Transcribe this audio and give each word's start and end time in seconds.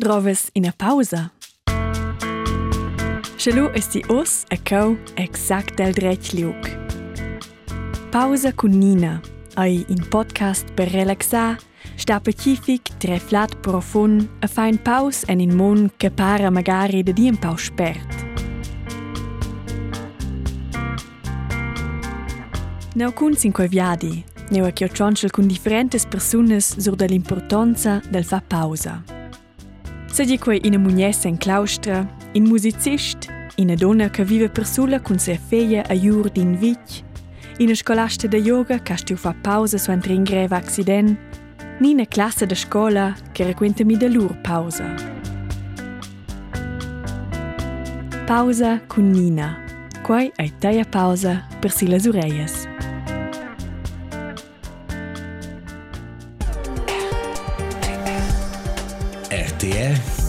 Droves 0.00 0.50
in 0.52 0.64
a 0.64 0.72
pausa. 0.76 1.32
Schalu 3.36 3.70
es 3.74 3.88
di 3.90 4.04
os 4.08 4.44
a 4.48 4.56
cau 4.56 4.96
exact 5.16 5.74
del 5.76 5.92
dretg 5.92 6.32
liug. 6.32 6.68
Pausa 8.10 8.52
con 8.52 8.78
Nina, 8.78 9.20
ai 9.54 9.84
in 9.88 10.06
podcast 10.08 10.70
per 10.74 10.86
relaxar, 10.92 11.58
sta 11.96 12.20
pacific, 12.20 12.92
treflat 12.98 13.56
profund, 13.60 14.28
a 14.40 14.46
fain 14.46 14.78
paus 14.78 15.24
en 15.26 15.40
in 15.40 15.56
mon 15.56 15.90
che 15.96 16.10
para 16.10 16.50
magari 16.50 17.02
de 17.02 17.12
di 17.12 17.28
un 17.28 17.36
pau 17.36 17.56
spert. 17.56 18.06
Neu 22.94 23.12
cun 23.12 23.34
coi 23.52 23.68
viadi, 23.68 24.24
neu 24.50 24.64
a 24.64 24.70
chio 24.70 24.88
cionchel 24.88 25.32
cun 25.32 25.48
differentes 25.48 26.06
personas 26.06 26.76
sur 26.78 26.94
de 26.94 27.06
l'importanza 27.06 28.00
del 28.10 28.24
fa 28.24 28.40
pausa. 28.40 29.17
Sedi 30.18 30.36
quei 30.36 30.58
ina 30.64 30.78
mugnessa 30.78 31.28
in 31.28 31.36
claustra, 31.36 32.04
in 32.32 32.44
musicist, 32.44 33.28
ina 33.54 33.76
donna 33.76 34.10
che 34.10 34.24
vive 34.24 34.48
per 34.48 34.66
sola 34.66 35.00
con 35.00 35.16
se 35.16 35.38
feia 35.38 35.84
a 35.88 35.94
jur 35.94 36.28
din 36.28 36.56
vic, 36.58 37.04
ina 37.58 37.72
scolasta 37.72 38.26
de 38.26 38.38
yoga 38.38 38.80
che 38.80 38.96
stiu 38.96 39.16
fa 39.16 39.32
pausa 39.32 39.78
su 39.78 39.92
entri 39.92 40.20
greve 40.24 40.56
accident, 40.56 41.16
ni 41.78 41.90
ina 41.90 42.04
classe 42.04 42.46
de 42.46 42.56
scola 42.56 43.14
che 43.30 43.44
requenta 43.44 43.84
mi 43.84 43.96
de 43.96 44.08
lur 44.08 44.36
pausa. 44.42 44.92
Pausa 48.26 48.80
con 48.88 49.10
Nina. 49.10 49.56
Quai 50.02 50.32
ai 50.34 50.52
taia 50.58 50.84
pausa 50.84 51.46
per 51.60 51.70
si 51.70 51.86
las 51.86 52.06
ureias. 52.06 52.66
the 59.70 59.78
air. 59.78 60.27